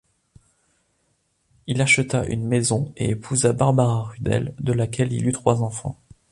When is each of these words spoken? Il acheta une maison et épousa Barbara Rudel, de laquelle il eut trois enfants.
Il 1.67 1.79
acheta 1.79 2.25
une 2.25 2.43
maison 2.47 2.91
et 2.97 3.11
épousa 3.11 3.53
Barbara 3.53 4.01
Rudel, 4.05 4.55
de 4.57 4.73
laquelle 4.73 5.13
il 5.13 5.27
eut 5.27 5.31
trois 5.31 5.61
enfants. 5.61 6.01